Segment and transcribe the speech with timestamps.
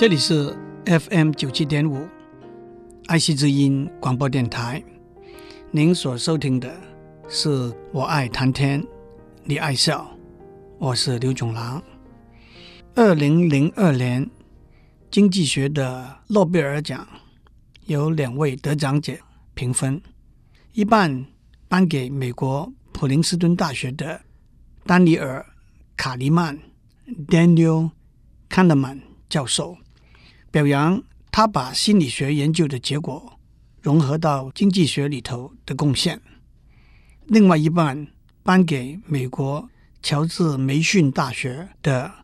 [0.00, 0.56] 这里是
[0.86, 2.08] FM 九七点五
[3.08, 4.82] 爱惜之音广播电台。
[5.70, 6.74] 您所收听的
[7.28, 8.82] 是我爱谈天，
[9.44, 10.10] 你爱笑，
[10.78, 11.82] 我是刘炯郎。
[12.94, 14.26] 二零零二年
[15.10, 17.06] 经济学的诺贝尔奖
[17.84, 19.12] 有两位得奖者
[19.52, 20.00] 评分，
[20.72, 21.26] 一半
[21.68, 24.22] 颁给美国普林斯顿大学的
[24.86, 25.44] 丹尼尔·
[25.94, 26.58] 卡尼曼
[27.28, 27.90] （Daniel
[28.48, 29.76] Kahneman） 教授，
[30.50, 33.38] 表扬他把心理学研究的结果
[33.80, 36.20] 融合到经济学里头的贡献。
[37.26, 38.08] 另外一半
[38.42, 39.68] 颁给美国
[40.02, 42.20] 乔治梅逊大学的。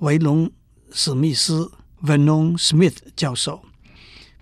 [0.00, 0.48] 维隆·
[0.92, 1.70] 史密斯
[2.02, 3.62] （Vernon Smith） 教授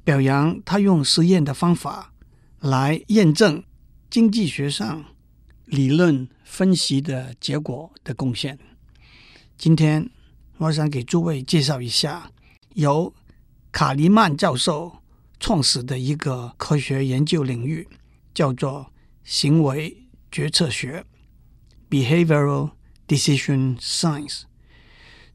[0.05, 2.13] 表扬他用实验的方法
[2.61, 3.65] 来验证
[4.09, 5.05] 经济学上
[5.65, 8.57] 理论分析的结果的贡献。
[9.57, 10.09] 今天
[10.59, 12.31] 我想给诸位介绍一下
[12.75, 13.13] 由
[13.71, 15.03] 卡尼曼教授
[15.39, 17.87] 创始的一个科学研究领域，
[18.35, 18.93] 叫做
[19.23, 21.05] 行为决策学
[21.91, 22.73] （Behavioral
[23.07, 24.43] Decision Science）。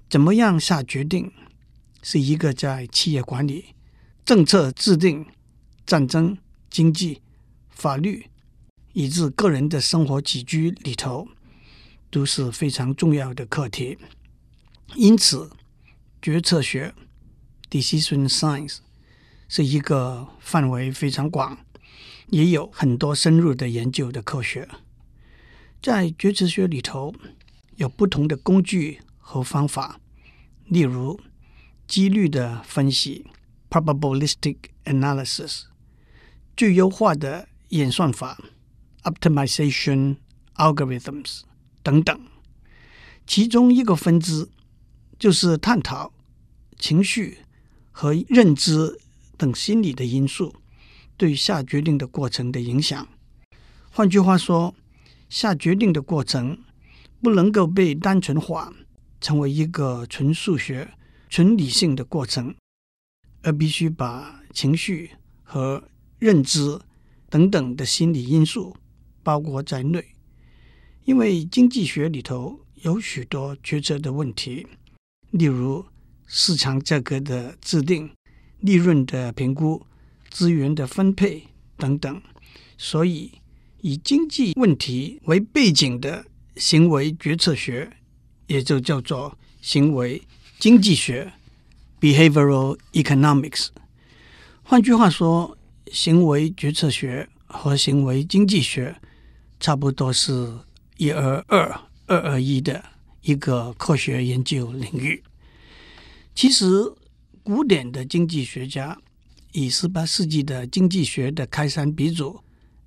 [0.09, 1.31] 怎么样下决定，
[2.01, 3.75] 是一个在企业管理、
[4.25, 5.25] 政策制定、
[5.85, 6.37] 战争、
[6.69, 7.21] 经济、
[7.69, 8.29] 法律，
[8.93, 11.27] 以至个人的生活起居里头，
[12.09, 13.97] 都是非常重要的课题。
[14.95, 15.49] 因此，
[16.21, 16.93] 决策学
[17.73, 18.77] （Decision Science）
[19.49, 21.57] 是一个范围非常广，
[22.27, 24.69] 也有很多深入的研究的科学。
[25.81, 27.15] 在决策学里头，
[27.77, 29.99] 有不同的工具和方法。
[30.65, 31.19] 例如，
[31.87, 33.25] 几率的分析
[33.71, 35.63] （probabilistic analysis）、
[36.55, 38.37] 最优化的演算法
[39.01, 40.17] （optimization
[40.57, 41.41] algorithms）
[41.81, 42.27] 等等。
[43.25, 44.47] 其中一个分支
[45.17, 46.13] 就是探讨
[46.77, 47.39] 情绪
[47.93, 48.99] 和认知
[49.37, 50.53] 等心理的因素
[51.15, 53.07] 对下决定的过程的影响。
[53.89, 54.75] 换句话说，
[55.29, 56.57] 下决定的过程
[57.21, 58.73] 不能够被单纯化。
[59.21, 60.95] 成为一个纯数学、
[61.29, 62.53] 纯理性的过程，
[63.41, 65.11] 而必须把情绪
[65.43, 65.81] 和
[66.19, 66.77] 认知
[67.29, 68.75] 等等的心理因素
[69.23, 70.03] 包括在内。
[71.05, 74.67] 因为经济学里头有许多决策的问题，
[75.31, 75.85] 例如
[76.35, 78.09] 市场价格的制定、
[78.61, 79.85] 利润的评估、
[80.31, 81.43] 资源的分配
[81.77, 82.21] 等等，
[82.75, 83.33] 所以
[83.81, 87.91] 以经济问题为背景的行为决策学。
[88.47, 90.21] 也就叫做行为
[90.59, 91.31] 经济学
[92.01, 93.69] （behavioral economics）。
[94.63, 95.57] 换句话说，
[95.91, 98.95] 行为决策学和行为经济学
[99.59, 100.59] 差不多是
[100.97, 102.83] 一而二、二而一的
[103.21, 105.23] 一个科学研究领域。
[106.35, 106.65] 其实，
[107.43, 108.97] 古典的经济学家
[109.51, 112.39] 以十八世纪的经济学的开山鼻祖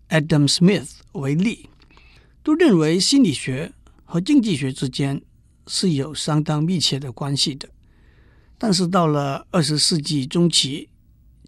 [0.09, 1.69] Adam Smith 为例，
[2.43, 3.73] 都认为心理学
[4.05, 5.23] 和经济学之间
[5.69, 7.69] 是有相当密切的关系的，
[8.59, 10.89] 但是到了二十世纪中期，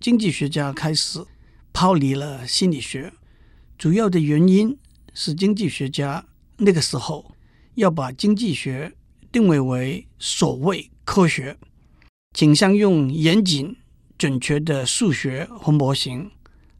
[0.00, 1.24] 经济学家开始
[1.72, 3.12] 抛离了心理学。
[3.76, 4.76] 主要的原因
[5.14, 6.24] 是经济学家
[6.56, 7.34] 那个时候
[7.74, 8.92] 要把经济学
[9.30, 11.56] 定位为所谓科学，
[12.32, 13.76] 倾向用严谨
[14.16, 16.30] 准确的数学和模型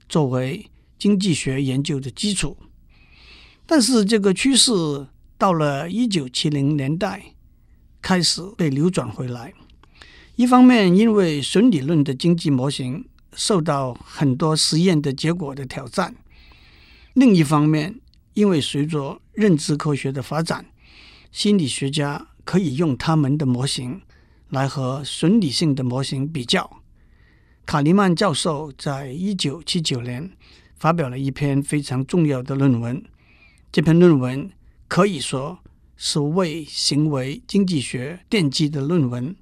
[0.09, 2.57] 作为经济学研究的基础。
[3.67, 4.73] 但是这个趋势。
[5.41, 7.35] 到了一九七零年代，
[8.03, 9.55] 开始被扭转回来。
[10.35, 13.05] 一方面，因为纯理论的经济模型
[13.37, 16.13] 受到很多实验的结果的挑战；
[17.15, 18.01] 另一方面，
[18.35, 20.67] 因为随着认知科学的发展，
[21.31, 24.01] 心理学家可以用他们的模型
[24.51, 26.83] 来和纯理性的模型比较。
[27.67, 30.31] 卡尼曼教授在一九七九年
[30.77, 33.03] 发表了一篇非常重要的论文，
[33.71, 34.51] 这篇论文。
[34.89, 35.59] 可以说
[35.99, 39.37] 是为行为经济学奠基的论文，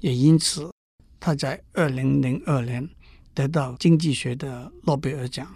[0.00, 0.72] 也因此
[1.20, 2.88] 他在二零零二年
[3.34, 5.54] 得到经济学的诺贝尔奖。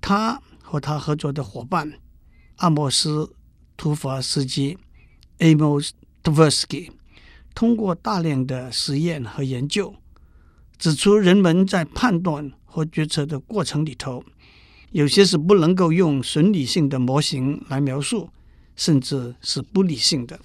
[0.00, 1.92] 他和他合作的伙伴
[2.58, 3.24] 阿莫斯·
[3.76, 4.78] 图弗斯基
[5.40, 5.90] （Amos
[6.22, 6.90] Tversky）
[7.54, 9.94] 通过大量的实验和研究，
[10.78, 14.24] 指出人们在判断和决策的过程里头，
[14.90, 18.30] 有些是不能够用纯理性的模型来描述。
[18.74, 20.40] 甚至是不理性的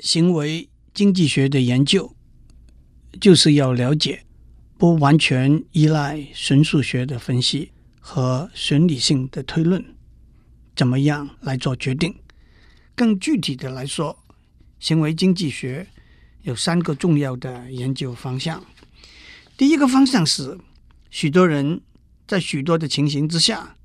[0.00, 2.16] 行为经济学的研究，
[3.20, 4.24] 就是要了解
[4.78, 7.70] 不完全依赖纯数学的分析
[8.00, 9.84] 和纯理性的推论，
[10.74, 12.16] 怎么样来做决定。
[12.94, 14.23] 更具体的来说，
[14.84, 15.86] 行为经济学
[16.42, 18.62] 有三个重要的研究方向。
[19.56, 20.58] 第一个方向是，
[21.08, 21.80] 许多人
[22.28, 23.76] 在许多的情形之下，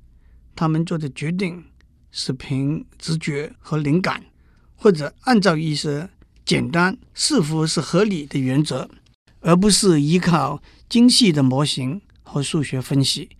[0.54, 1.64] 他们做的决定
[2.10, 4.26] 是凭直觉和灵感，
[4.76, 6.10] 或者按照一些
[6.44, 8.90] 简单、似乎是合理的原则，
[9.40, 13.30] 而不是依靠精细的模型和数学分析。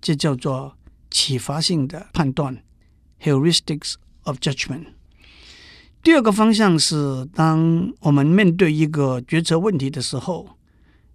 [0.00, 0.78] 这叫做
[1.10, 2.62] 启发性的判断
[3.20, 4.95] （heuristics of judgment）。
[6.06, 10.48] 第二个方向是，当我们面对一个决策问题的时候。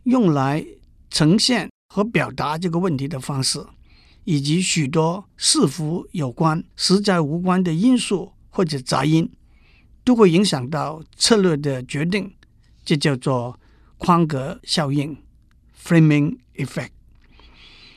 [0.04, 0.66] 用来
[1.10, 3.64] 呈现和表达这个问题的方式，
[4.26, 9.32] 以及许多似乎有关、实在无关的因素或者杂音，
[10.04, 12.34] 都会影响到策略的决定。
[12.84, 13.58] 这叫做
[13.98, 15.16] 框格效应
[15.82, 16.90] （framing effect）。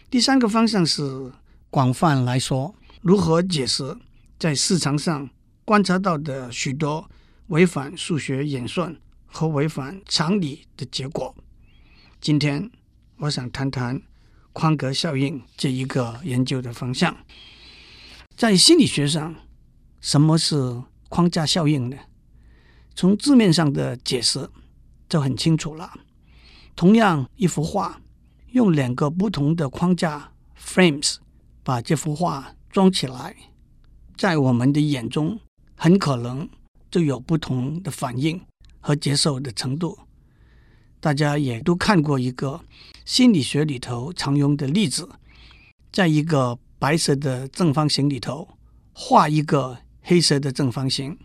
[0.09, 1.33] 第三个方向是
[1.71, 3.97] 广泛来说，如何解释
[4.39, 5.29] 在市场上
[5.65, 7.09] 观察到的许多
[7.47, 8.95] 违反数学演算
[9.25, 11.35] 和违反常理的结果。
[12.21, 12.71] 今天
[13.17, 14.03] 我想谈谈
[14.53, 17.17] 框格效应这一个研究的方向。
[18.37, 19.35] 在心理学上，
[20.01, 21.97] 什么是框架效应呢？
[22.95, 24.51] 从字面上的解释
[25.09, 25.93] 就很清楚了。
[26.77, 28.01] 同样一幅画，
[28.53, 31.17] 用两个不同的框架 （frames）
[31.63, 33.35] 把这幅画装起来，
[34.17, 35.41] 在我们的眼中
[35.75, 36.49] 很可能
[36.91, 38.41] 就有不同的反应
[38.81, 39.99] 和接受的程度。
[41.01, 42.61] 大家也都看过一个
[43.05, 45.09] 心理学里头常用的例子，
[45.93, 48.49] 在一个白色的正方形里头
[48.93, 51.19] 画一个黑色的正方形，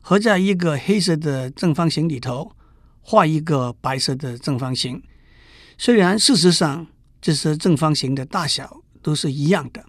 [0.00, 2.52] 和在一个黑色的正方形里头
[3.00, 5.02] 画一个白色的正方形。
[5.76, 6.86] 虽然事实上
[7.20, 9.84] 这些正方形的大小都是一样的，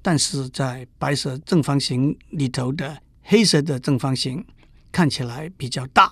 [0.00, 4.42] 但是在白色正方形里头的黑色的正方形
[4.90, 6.10] 看起来比较大。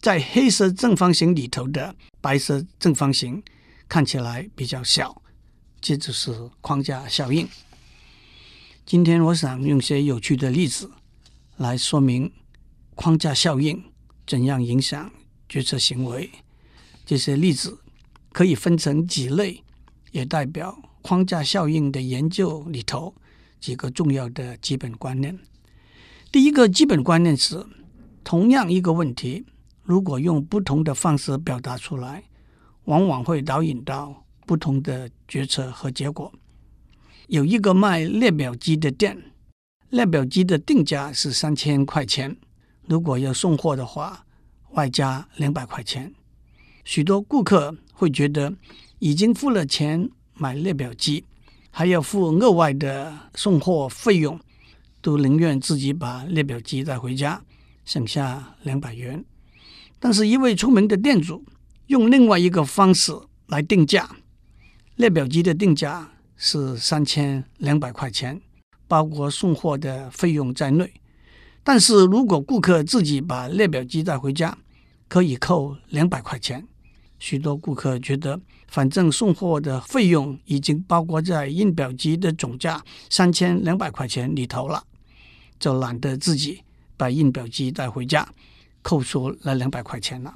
[0.00, 3.40] 在黑色正方形里头的白色正方形
[3.88, 5.22] 看起来比较小，
[5.80, 7.48] 这就是框架效应。
[8.84, 10.90] 今天我想用些有趣的例子
[11.58, 12.32] 来说明
[12.96, 13.80] 框架效应
[14.26, 15.12] 怎样影响
[15.48, 16.28] 决策行为。
[17.06, 17.78] 这些例子
[18.32, 19.62] 可以分成几类，
[20.10, 23.14] 也代表框架效应的研究里头
[23.60, 25.38] 几个重要的基本观念。
[26.32, 27.62] 第一个基本观念是，
[28.24, 29.44] 同样一个问题。
[29.82, 32.24] 如果用不同的方式表达出来，
[32.84, 36.32] 往往会导引到不同的决策和结果。
[37.26, 39.22] 有一个卖列表机的店，
[39.90, 42.34] 列表机的定价是三千块钱，
[42.86, 44.24] 如果要送货的话，
[44.70, 46.14] 外加两百块钱。
[46.82, 48.54] 许多顾客会觉得
[49.00, 51.26] 已经付了钱买列表机，
[51.70, 54.40] 还要付额外的送货费用，
[55.02, 57.42] 都宁愿自己把列表机带回家，
[57.84, 59.22] 省下两百元。
[59.98, 61.44] 但是，一位聪明的店主
[61.88, 63.12] 用另外一个方式
[63.48, 64.16] 来定价，
[64.96, 68.40] 列表机的定价是三千两百块钱，
[68.88, 70.92] 包括送货的费用在内。
[71.64, 74.56] 但是如果顾客自己把列表机带回家，
[75.08, 76.66] 可以扣两百块钱。
[77.18, 84.82] 许多顾客觉得，反正送货的费用已经包括在印表机的总价三千两百块钱里头了，
[85.62, 86.62] 就懒得自己
[86.98, 88.28] 把印表机带回家。
[88.82, 90.34] 扣除了两百块钱了。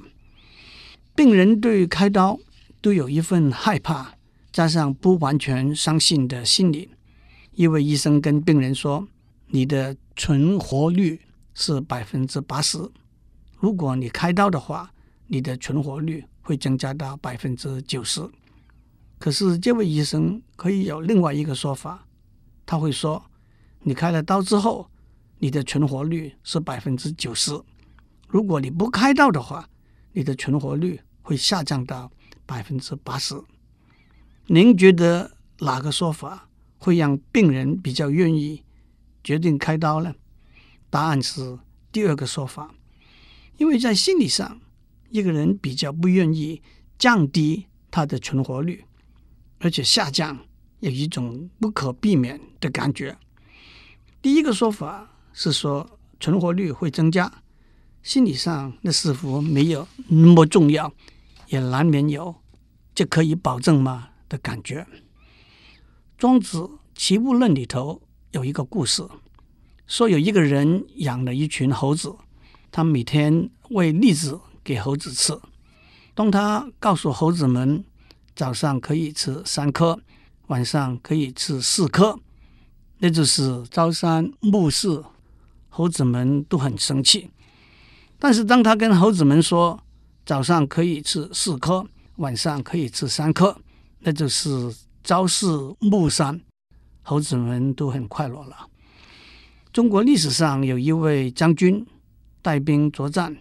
[1.13, 2.39] 病人对开刀
[2.79, 4.13] 都有一份害怕，
[4.53, 6.89] 加上不完全相信的心理。
[7.55, 9.05] 一位医生跟病人说
[9.51, 11.19] ：“你的存活率
[11.53, 12.77] 是百分之八十，
[13.59, 14.93] 如果你开刀的话，
[15.27, 18.25] 你的存活率会增加到百分之九十。”
[19.19, 22.05] 可是这位医生可以有另外一个说法，
[22.65, 23.21] 他会说
[23.83, 24.89] ：“你开了刀之后，
[25.39, 27.51] 你的存活率是百分之九十。”
[28.27, 29.69] 如果你不开刀的话，
[30.11, 32.11] 你的存活率会下降到
[32.45, 33.41] 百分之八十。
[34.47, 38.63] 您觉得哪个说法会让病人比较愿意
[39.23, 40.13] 决定开刀呢？
[40.89, 41.59] 答案是
[41.91, 42.73] 第二个说法，
[43.57, 44.59] 因为在心理上，
[45.09, 46.61] 一个人比较不愿意
[46.97, 48.83] 降低他的存活率，
[49.59, 50.45] 而且下降
[50.79, 53.17] 有一种不可避免的感觉。
[54.21, 55.87] 第一个说法是说
[56.19, 57.31] 存活率会增加。
[58.01, 60.91] 心理上，那似乎没有那么重要，
[61.49, 62.33] 也难免有
[62.95, 64.87] “这可以保证吗”的感觉。
[66.17, 66.57] 庄子
[66.95, 68.01] 《齐物论》里头
[68.31, 69.07] 有一个故事，
[69.85, 72.15] 说有一个人养了一群猴子，
[72.71, 75.39] 他每天喂栗子给猴子吃。
[76.15, 77.85] 当他告诉猴子们
[78.35, 79.99] 早上可以吃三颗，
[80.47, 82.17] 晚上可以吃四颗，
[82.97, 85.03] 那就是朝三暮四，
[85.77, 87.29] 猴子们都很生气。
[88.17, 89.79] 但是当他跟猴子们说
[90.25, 93.55] 早上可以吃四颗，晚上可以吃三颗，
[93.99, 96.41] 那就是朝四暮三，
[97.03, 98.67] 猴子们都很快乐了。
[99.71, 101.85] 中国历史上有一位将军
[102.41, 103.37] 带兵作战，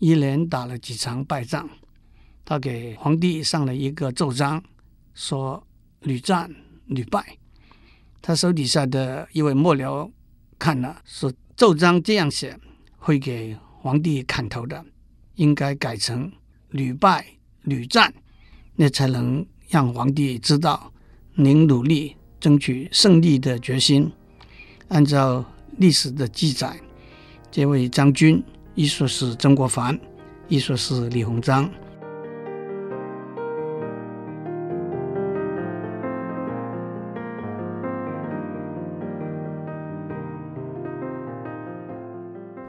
[0.00, 1.68] 一连打了几场败仗，
[2.44, 4.60] 他给皇帝上了一个奏章，
[5.14, 5.64] 说
[6.00, 6.52] 屡战
[6.86, 7.38] 屡败。
[8.20, 10.10] 他手底下的一位幕僚
[10.58, 12.54] 看了，说奏章这样写
[12.98, 14.84] 会给皇帝砍头的，
[15.36, 16.30] 应该改成
[16.68, 17.24] 屡败
[17.62, 18.12] 屡战，
[18.74, 20.92] 那才能让皇帝知道
[21.34, 24.12] 您努力争取胜利的决心。
[24.88, 25.42] 按照
[25.78, 26.78] 历史的记载，
[27.50, 28.42] 这位将军
[28.74, 29.98] 一说是曾国藩，
[30.48, 31.70] 一说是李鸿章。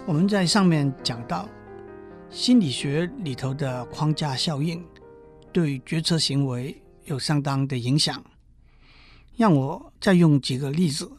[0.07, 1.49] 我们在上面讲到
[2.29, 4.81] 心理学里头的框架效应
[5.51, 8.23] 对决策行为有相当的影响，
[9.35, 11.11] 让我再用几个例子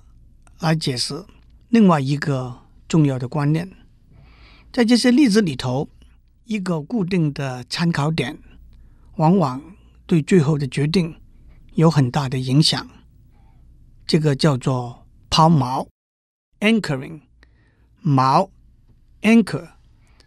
[0.61, 1.23] 来解释。
[1.68, 3.71] 另外一个重要的观念，
[4.73, 5.90] 在这些例子里头，
[6.45, 8.38] 一个固定的参考点，
[9.16, 9.62] 往往
[10.07, 11.14] 对最后的决定
[11.75, 12.88] 有很大的影响。
[14.07, 15.87] 这个叫做抛锚
[16.61, 17.21] （anchoring）。
[18.02, 18.49] 锚
[19.22, 19.68] （anchor）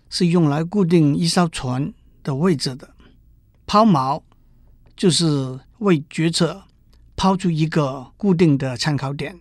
[0.09, 1.93] 是用来固定一艘船
[2.23, 2.93] 的位置的，
[3.65, 4.21] 抛锚
[4.95, 6.63] 就是为决策
[7.15, 9.39] 抛出一个固定的参考点。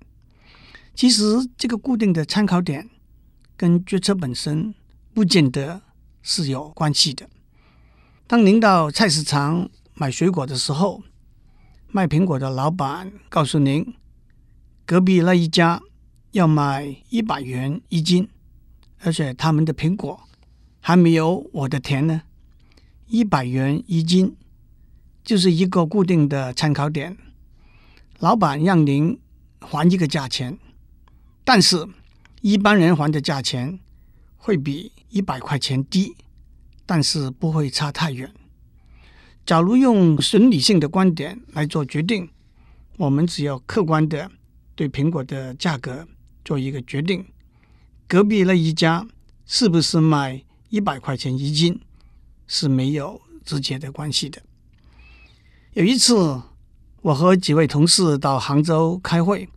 [0.94, 1.22] 其实，
[1.56, 2.88] 这个固定的参考点
[3.56, 4.74] 跟决策本身
[5.14, 5.80] 不见得
[6.22, 7.28] 是有关系的。
[8.26, 11.02] 当您到菜市场买水果的时候，
[11.88, 13.94] 卖苹果的老板告诉您，
[14.84, 15.80] 隔壁那一家
[16.32, 18.28] 要卖一百元一斤，
[19.02, 20.20] 而且他们的苹果
[20.80, 22.22] 还没有我的甜呢。
[23.06, 24.36] 一百元一斤
[25.24, 27.16] 就是一个固定的参考点，
[28.18, 29.18] 老板让您
[29.60, 30.58] 还一个价钱。
[31.42, 31.86] 但是，
[32.40, 33.80] 一般人还的价钱
[34.36, 36.14] 会比一百块钱低，
[36.86, 38.32] 但是不会差太远。
[39.44, 42.30] 假如用纯理性的观点来做决定，
[42.98, 44.30] 我们只要客观的
[44.76, 46.06] 对苹果的价格
[46.44, 47.26] 做一个决定，
[48.10, 49.06] 隔壁那一家
[49.46, 51.80] 是不是卖一百块钱一斤
[52.48, 54.42] 是没有直接的关系的。
[55.74, 56.42] 有一次，
[57.02, 59.48] 我和几位同事到杭州开会。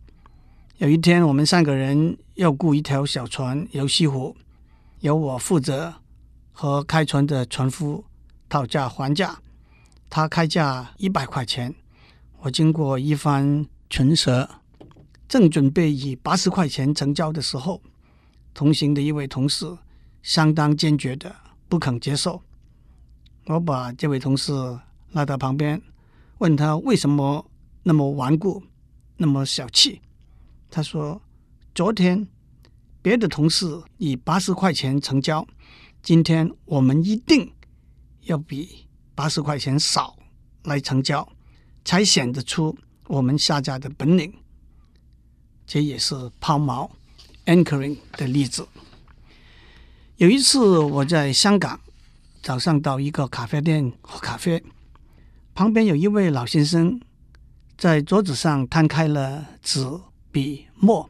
[0.76, 4.36] 有一天，我们三个人要雇一条小船游西湖，
[5.00, 5.92] 由我负责
[6.52, 8.04] 和开船的船夫
[8.48, 9.36] 讨价还价。
[10.08, 11.74] 他开价一百块钱，
[12.42, 14.48] 我经过一番唇舌，
[15.28, 17.82] 正准备以八十块钱成交的时候，
[18.54, 19.76] 同行的一位同事
[20.22, 21.34] 相当坚决的
[21.68, 22.40] 不肯接受。
[23.46, 24.52] 我把这位同事
[25.12, 25.82] 拉到旁边，
[26.38, 27.44] 问他为什么
[27.82, 28.62] 那么顽固，
[29.18, 30.00] 那么小气。
[30.70, 31.20] 他说
[31.74, 32.26] ：“昨天
[33.02, 35.46] 别的同事以八十块钱成交，
[36.02, 37.52] 今天我们一定
[38.22, 40.16] 要比八十块钱少
[40.62, 41.28] 来成交，
[41.84, 42.76] 才显得出
[43.08, 44.32] 我们下家的本领。”
[45.66, 46.90] 这也是抛锚
[47.46, 48.66] （anchoring） 的例子。
[50.16, 51.80] 有一次我在香港，
[52.42, 54.62] 早上到一个咖啡店喝咖啡，
[55.54, 57.00] 旁边有一位老先生
[57.76, 59.86] 在桌子上摊开了纸。
[60.34, 61.08] 笔墨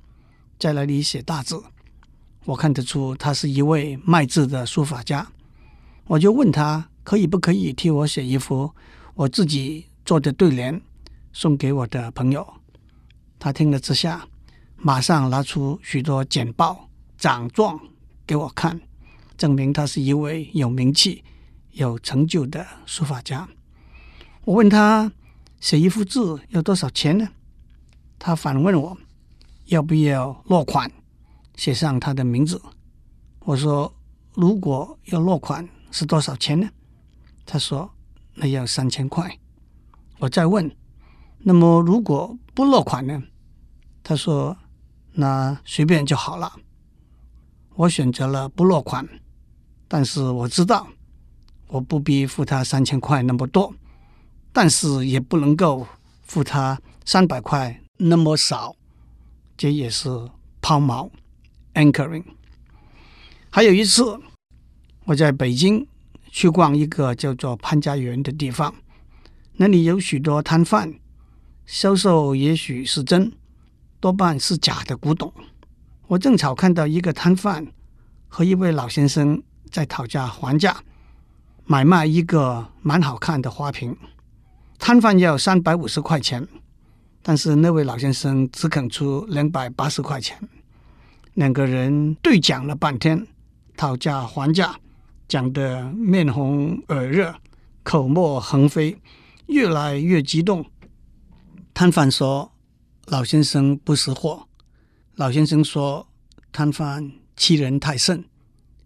[0.58, 1.58] 在那里写大字，
[2.44, 5.26] 我看得出他是一位卖字的书法家。
[6.04, 8.70] 我就问他可以不可以替我写一幅
[9.14, 10.78] 我自己做的对联，
[11.32, 12.46] 送给我的朋友。
[13.38, 14.28] 他听了之下，
[14.86, 17.80] 马上拿出许多简报、奖状
[18.26, 18.78] 给我看，
[19.34, 21.24] 证明他是一位有名气、
[21.70, 23.48] 有成就的书法家。
[24.44, 25.10] 我问他
[25.58, 27.26] 写一幅字要多少钱呢？
[28.18, 28.94] 他反问我。
[29.68, 30.92] 要不要落款，
[31.56, 32.60] 写上他的名字？
[33.40, 33.90] 我说，
[34.34, 36.68] 如果要落款是多少钱呢？
[37.46, 37.90] 他说，
[38.34, 39.38] 那要三千块。
[40.18, 40.70] 我再问，
[41.38, 43.22] 那么如果不落款呢？
[44.02, 44.54] 他说，
[45.14, 46.52] 那随便就好了。
[47.76, 49.08] 我选择了不落款，
[49.88, 50.86] 但是我知道
[51.66, 53.74] 我不必付他三千块那么多，
[54.52, 55.86] 但是也不能够
[56.22, 58.76] 付他三百块那么少。
[59.56, 60.08] 这也是
[60.60, 61.10] 抛锚
[61.74, 62.24] （anchoring）。
[63.50, 64.20] 还有一次，
[65.04, 65.86] 我在北京
[66.30, 68.74] 去逛一个叫做潘家园的地方，
[69.56, 70.94] 那里有许多摊贩，
[71.66, 73.32] 销售也许是真，
[74.04, 75.32] 多半是假的古董。
[76.08, 77.66] 我正巧看到一个摊贩
[78.28, 80.76] 和一位老先生在讨价还价，
[81.64, 83.96] 买卖一个蛮好看的花瓶，
[84.78, 86.46] 摊贩要三百五十块钱，
[87.22, 90.36] 但是那位老先生只肯出两百八十块钱。
[91.32, 93.26] 两个人对讲了半天，
[93.74, 94.76] 讨价还价，
[95.26, 97.34] 讲得面红耳热，
[97.82, 98.98] 口沫横飞，
[99.46, 100.62] 越来越激动。
[101.72, 102.52] 摊贩说
[103.06, 104.48] ：“老先生不识货。”
[105.16, 106.08] 老先生说
[106.50, 108.24] ：“摊贩欺人太甚，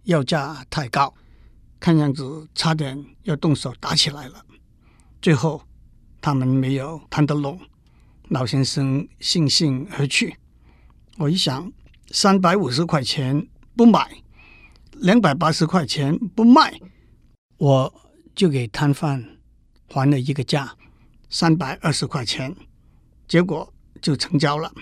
[0.05, 1.15] 要价太高，
[1.81, 4.45] 看样子差点要动手打起来了。”
[5.23, 5.63] 最后，
[6.21, 7.59] 他们没有谈得拢，
[8.29, 10.37] 老先生悻悻而去。
[11.17, 11.73] 我一想，
[12.11, 14.23] 三百五十块钱不买，
[14.93, 16.79] 两百八十块钱不卖，
[17.57, 17.95] 我
[18.35, 19.39] 就给摊贩
[19.89, 20.77] 还了一个价，
[21.31, 22.55] 三百二十块钱，
[23.27, 24.73] 结果就成交了。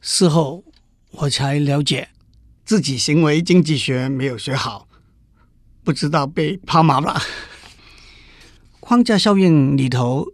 [0.00, 0.64] 事后
[1.10, 2.08] 我才了解，
[2.64, 4.88] 自己行为经济学没有学好，
[5.82, 7.20] 不知道被抛锚了。
[8.80, 10.26] 框架效应里头，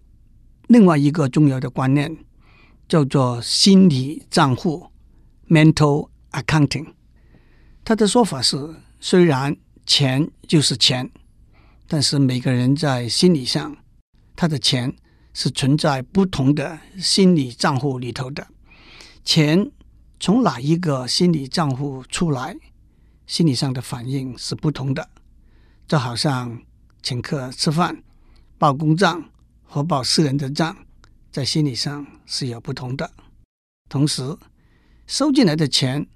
[0.68, 2.16] 另外一个重要的观念
[2.86, 4.90] 叫做心理账户
[5.48, 6.86] （mental accounting）。
[7.84, 11.10] 他的说法是，虽然钱就是钱，
[11.88, 13.76] 但是每个人在心理上，
[14.36, 14.94] 他的钱
[15.34, 18.46] 是存在不同的心理账户里头的。
[19.24, 19.70] 钱
[20.18, 22.56] 从哪一个心理账户出来，
[23.26, 25.10] 心理上的反应是不同的。
[25.86, 26.62] 就好像
[27.02, 28.02] 请客吃饭、
[28.56, 29.30] 报公账
[29.64, 30.74] 和报私人的账，
[31.30, 33.10] 在心理上是有不同的。
[33.90, 34.36] 同时，
[35.06, 36.06] 收进来的钱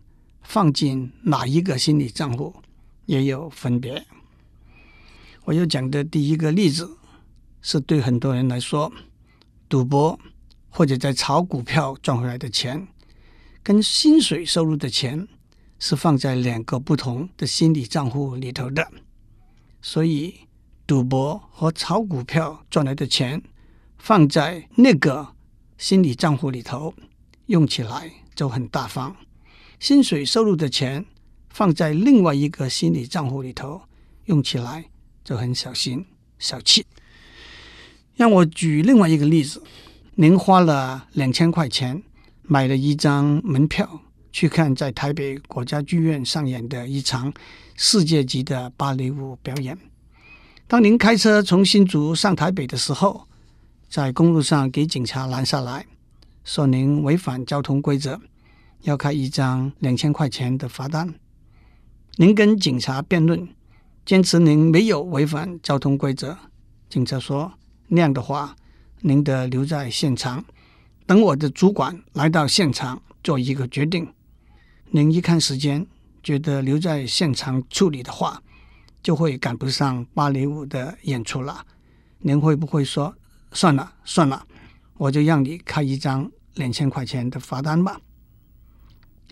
[0.42, 2.54] 放进哪一个心理账户
[3.04, 4.06] 也有分别。
[5.44, 6.96] 我要讲的第一个例子，
[7.60, 8.92] 是对很多人来说，
[9.68, 10.18] 赌博
[10.68, 12.88] 或者在炒股票赚回来的钱。
[13.62, 15.28] 跟薪水收入的钱
[15.78, 18.90] 是放在两个不同的心理账户里头的，
[19.82, 20.34] 所以
[20.86, 23.42] 赌博和炒股票赚来的钱
[23.98, 25.34] 放在那个
[25.76, 26.94] 心理账户里头，
[27.46, 29.12] 用起来就很大方；
[29.78, 31.04] 薪水收入的钱
[31.50, 33.82] 放在另外一个心理账户里头，
[34.24, 34.86] 用起来
[35.22, 36.06] 就很小心
[36.38, 36.86] 小气。
[38.18, 39.62] 让我举另外一个例子：
[40.16, 42.02] 您花了两千块钱。
[42.50, 44.00] 买了一张门票
[44.32, 47.30] 去看在台北国家剧院上演的一场
[47.76, 49.76] 世界级的芭蕾舞表演。
[50.66, 53.28] 当您开车从新竹上台北的时候，
[53.90, 55.84] 在公路上给警察拦下来，
[56.42, 58.18] 说您违反交通规则，
[58.80, 61.12] 要开一张两千块钱的罚单。
[62.16, 63.46] 您跟警察辩论，
[64.06, 66.38] 坚持您没有违反交通规则。
[66.88, 67.52] 警察说
[67.88, 68.56] ：“那样的话，
[69.00, 70.44] 您得留在现场。”
[71.06, 74.12] 等我的主管来到现场做一个决定，
[74.90, 75.86] 您一看时间，
[76.22, 78.42] 觉得留在现场处理的话，
[79.02, 81.64] 就会赶不上芭蕾舞的演出了。
[82.18, 83.16] 您会不会说
[83.52, 84.46] 算了算了，
[84.98, 87.98] 我就让你开一张两千块钱的罚单吧？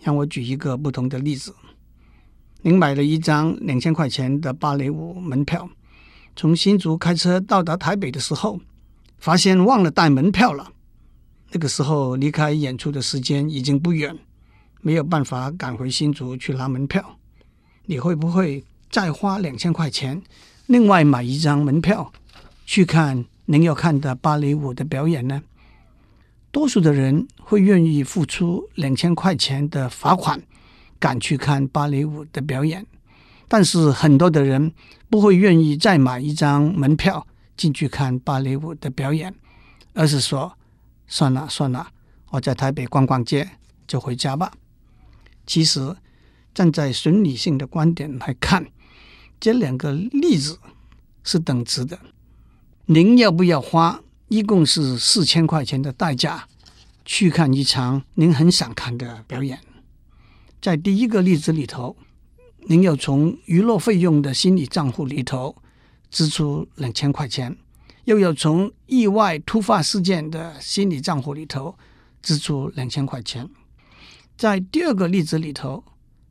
[0.03, 1.55] 让我举一个不同的例子：
[2.62, 5.69] 您买了一张两千块钱的芭蕾舞门票，
[6.37, 8.61] 从新竹开车到达台北的时候，
[9.18, 10.70] 发现忘了带门票了。
[11.53, 14.14] 那个时候离开演出的时间已经不远，
[14.83, 17.18] 没有办法赶回新竹去拿门票。
[17.87, 20.22] 你会不会再花两千块钱，
[20.66, 22.12] 另外买一张门票
[22.66, 25.42] 去看您要看的芭蕾舞的表演呢？
[26.51, 30.42] 多数的人会愿意付出两千块钱的罚款，
[30.99, 32.85] 赶去看芭蕾舞的表演，
[33.49, 34.73] 但是很多的人
[35.09, 39.35] 不会愿意再买一张门票进去看芭蕾舞的表演，
[39.95, 40.57] 而是说。
[41.09, 41.87] 算了算了，
[42.31, 43.49] 我在台北逛逛街
[43.87, 44.51] 就回家吧。
[45.47, 45.95] 其实，
[46.53, 48.67] 站在损理性的观点来看，
[49.39, 50.59] 这两个例子
[51.23, 51.97] 是等值的。
[52.87, 56.49] 您要不要花一共是四千块钱的代价
[57.05, 59.61] 去看一场您很想看的表演？
[60.61, 61.97] 在第一个例子里头，
[62.69, 65.55] 您要从娱乐费用的心理账户里头
[66.11, 67.57] 支出两千块钱。
[68.07, 71.77] 又要从意外突发事件的心理账户里头
[72.23, 73.49] 支出两千块钱，
[74.37, 75.83] 在第二个例子里头，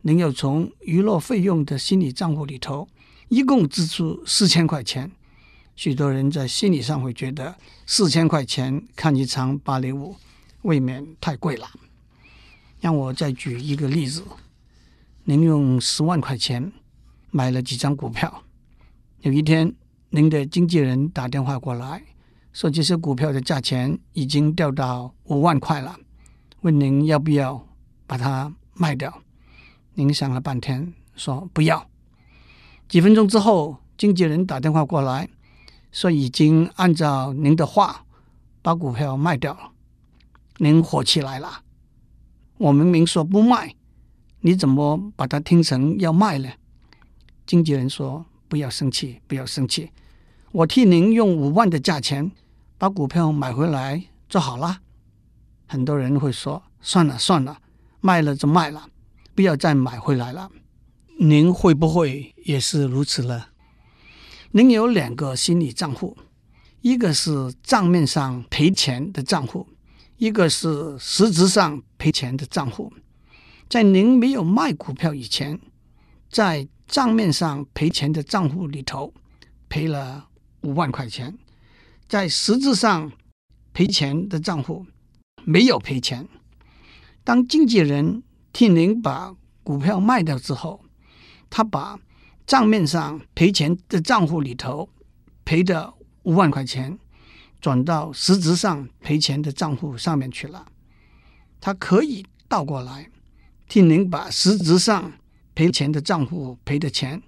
[0.02, 2.88] 您要从娱乐费用的心理账户里头
[3.28, 5.12] 一共支出四千块钱。
[5.76, 10.15] 许多人在心理上会觉得四千块钱看一场芭蕾舞
[10.62, 11.69] 未免太贵了。
[12.80, 14.24] 让我再举一个例子：
[15.27, 16.71] 您用十万块钱
[17.31, 18.43] 买了几张股票，
[19.21, 19.73] 有一天。
[20.09, 22.01] 您的经纪人打电话过来，
[22.53, 25.97] 说这些股票的价钱已经掉到五万块了，
[26.61, 27.67] 问您要不要
[28.07, 29.21] 把它卖掉。
[29.95, 31.89] 您想了半天，说不要。
[32.88, 35.27] 几分钟之后，经纪人打电话过来，
[35.91, 38.05] 说已经按照您的话
[38.61, 39.71] 把股票卖掉了。
[40.59, 41.63] 您火起来了，
[42.57, 43.75] 我明明说不卖，
[44.45, 46.47] 你怎么把它听成要卖呢？
[47.47, 49.89] 经纪人说：“不要生气，不要生气，
[50.51, 52.31] 我替您用五万的价钱
[52.77, 54.81] 把股票买回来就好了。”
[55.65, 57.58] 很多人会说：“算了算了，
[58.01, 58.88] 卖了就卖了，
[59.34, 60.51] 不要再买回来了。”
[61.17, 63.45] 您会不会也是如此呢？
[64.51, 66.15] 您有两个心理账户，
[66.81, 69.67] 一个是账面上赔钱的账户，
[70.17, 72.93] 一个是实质上赔钱的账户。
[73.67, 75.60] 在您没有卖股票以前，
[76.30, 79.13] 在账面上赔钱的账户里头
[79.67, 80.28] 赔了
[80.62, 81.38] 五万块钱，
[82.08, 83.12] 在实质上
[83.73, 84.86] 赔钱的账户
[85.43, 86.28] 没有赔钱。
[87.23, 88.21] 当经纪人
[88.54, 90.82] 替您把股票卖掉之后，
[91.49, 91.99] 他把
[92.45, 94.88] 账面上赔钱的账户里头
[95.43, 96.99] 赔的五万块钱
[97.60, 100.67] 转到实质上赔钱的账户上面去了。
[101.60, 103.10] 他可以倒过来
[103.67, 105.12] 替您把实质上
[105.54, 107.21] 赔钱的账户赔的钱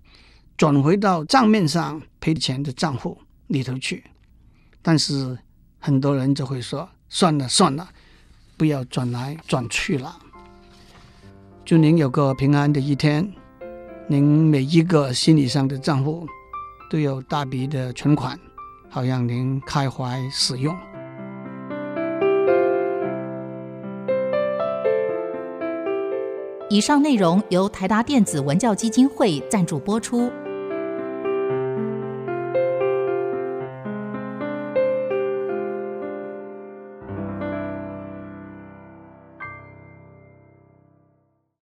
[0.55, 4.03] 转回到账面上赔钱的账户里头去。
[4.81, 5.37] 但是
[5.79, 7.89] 很多人就会说：“算了算了，
[8.55, 10.19] 不要转来转去了。”
[11.65, 13.33] 祝您有个平安的一天。
[14.09, 16.25] 您每一个心理上的账户
[16.89, 18.39] 都有大笔的存款，
[18.89, 20.73] 好让您开怀使用。
[26.69, 30.29] 以上内容由台达电子文教基金会赞助播出。